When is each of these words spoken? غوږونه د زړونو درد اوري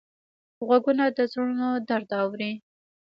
غوږونه 0.65 1.03
د 1.17 1.19
زړونو 1.31 1.67
درد 1.89 2.09
اوري 2.21 2.51